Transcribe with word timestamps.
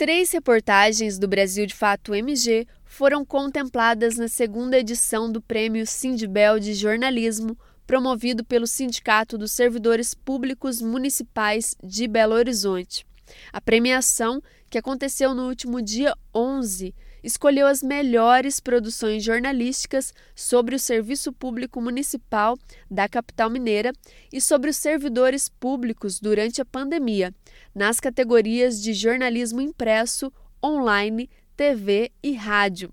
Três 0.00 0.32
reportagens 0.32 1.18
do 1.18 1.28
Brasil 1.28 1.66
de 1.66 1.74
Fato 1.74 2.14
MG 2.14 2.66
foram 2.86 3.22
contempladas 3.22 4.16
na 4.16 4.28
segunda 4.28 4.78
edição 4.78 5.30
do 5.30 5.42
Prêmio 5.42 5.86
Sindibel 5.86 6.58
de 6.58 6.72
Jornalismo, 6.72 7.54
promovido 7.86 8.42
pelo 8.42 8.66
Sindicato 8.66 9.36
dos 9.36 9.52
Servidores 9.52 10.14
Públicos 10.14 10.80
Municipais 10.80 11.76
de 11.84 12.08
Belo 12.08 12.34
Horizonte. 12.34 13.04
A 13.52 13.60
premiação, 13.60 14.42
que 14.70 14.78
aconteceu 14.78 15.34
no 15.34 15.48
último 15.48 15.82
dia 15.82 16.16
11, 16.32 16.94
escolheu 17.24 17.66
as 17.66 17.82
melhores 17.82 18.60
produções 18.60 19.22
jornalísticas 19.22 20.14
sobre 20.34 20.76
o 20.76 20.78
serviço 20.78 21.32
público 21.32 21.80
municipal 21.80 22.56
da 22.88 23.08
capital 23.08 23.50
mineira 23.50 23.92
e 24.32 24.40
sobre 24.40 24.70
os 24.70 24.76
servidores 24.76 25.48
públicos 25.48 26.20
durante 26.20 26.62
a 26.62 26.64
pandemia, 26.64 27.34
nas 27.74 27.98
categorias 27.98 28.80
de 28.80 28.94
jornalismo 28.94 29.60
impresso, 29.60 30.32
online, 30.64 31.28
TV 31.56 32.12
e 32.22 32.32
rádio. 32.32 32.92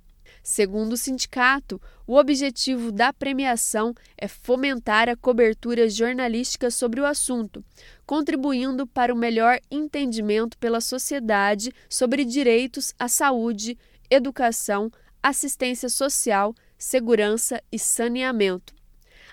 Segundo 0.50 0.94
o 0.94 0.98
sindicato, 0.98 1.80
o 2.08 2.16
objetivo 2.16 2.90
da 2.90 3.12
premiação 3.12 3.94
é 4.18 4.30
fomentar 4.30 5.10
a 5.10 5.16
cobertura 5.18 5.90
jornalística 5.90 6.72
sobre 6.72 7.02
o 7.02 7.06
assunto, 7.06 7.62
contribuindo 8.06 8.88
para 8.88 9.14
o 9.14 9.18
melhor 9.18 9.60
entendimento 9.70 10.58
pela 10.58 10.80
sociedade 10.80 11.74
sobre 11.90 12.24
direitos 12.24 12.94
à 12.98 13.10
saúde, 13.10 13.78
educação, 14.10 14.90
assistência 15.22 15.90
social, 15.90 16.56
segurança 16.78 17.62
e 17.70 17.78
saneamento. 17.78 18.77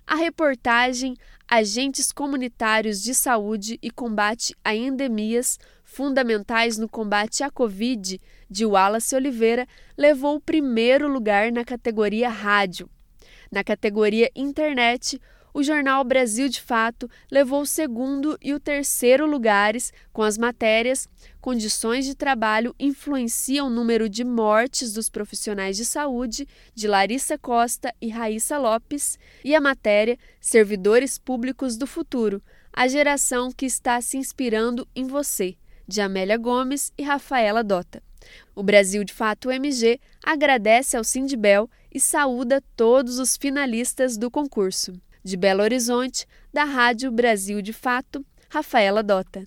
A 0.07 0.17
reportagem 0.17 1.17
Agentes 1.49 2.13
Comunitários 2.13 3.03
de 3.03 3.15
Saúde 3.15 3.79
e 3.83 3.91
Combate 3.91 4.55
a 4.63 4.75
Endemias 4.75 5.59
Fundamentais 5.83 6.77
no 6.77 6.89
Combate 6.89 7.43
à 7.43 7.51
Covid, 7.51 8.21
de 8.51 8.67
Wallace 8.67 9.17
Oliveira, 9.17 9.67
levou 9.97 10.37
o 10.37 10.41
primeiro 10.41 11.09
lugar 11.09 11.51
na 11.51 11.65
categoria 11.65 12.29
Rádio. 12.29 12.89
Na 13.51 13.65
categoria 13.65 14.31
Internet, 14.37 15.19
o 15.55 15.63
jornal 15.63 16.03
Brasil 16.03 16.49
de 16.49 16.61
Fato 16.61 17.09
levou 17.31 17.63
o 17.63 17.67
segundo 17.67 18.37
e 18.43 18.53
o 18.53 18.61
terceiro 18.61 19.25
lugares 19.25 19.93
com 20.13 20.23
as 20.23 20.37
matérias 20.37 21.09
Condições 21.45 22.07
de 22.07 22.15
trabalho 22.15 22.75
influenciam 22.81 23.67
o 23.67 23.71
número 23.71 24.09
de 24.09 24.25
mortes 24.25 24.95
dos 24.95 25.11
profissionais 25.11 25.77
de 25.77 25.85
saúde, 25.85 26.49
de 26.75 26.89
Larissa 26.89 27.37
Costa 27.37 27.95
e 28.01 28.09
Raíssa 28.09 28.57
Lopes, 28.57 29.19
e 29.45 29.55
a 29.55 29.61
matéria 29.61 30.19
Servidores 30.41 31.19
Públicos 31.19 31.77
do 31.77 31.87
Futuro, 31.87 32.43
a 32.73 32.89
geração 32.89 33.53
que 33.53 33.67
está 33.67 34.01
se 34.01 34.17
inspirando 34.17 34.89
em 34.97 35.07
você, 35.07 35.55
de 35.87 36.01
Amélia 36.01 36.39
Gomes 36.39 36.91
e 36.97 37.03
Rafaela 37.03 37.63
Dota. 37.63 38.03
O 38.55 38.63
Brasil 38.63 39.05
de 39.05 39.13
Fato 39.13 39.51
MG 39.51 40.01
agradece 40.25 40.97
ao 40.97 41.05
Sindibel 41.05 41.69
e 41.93 42.01
saúda 42.01 42.65
todos 42.75 43.19
os 43.19 43.37
finalistas 43.37 44.17
do 44.17 44.31
concurso. 44.31 44.99
De 45.25 45.37
Belo 45.39 45.63
Horizonte, 45.63 46.27
da 46.53 46.65
Rádio 46.65 47.11
Brasil 47.11 47.63
de 47.63 47.73
Fato, 47.73 48.25
Rafaela 48.51 49.03
Dota. 49.03 49.45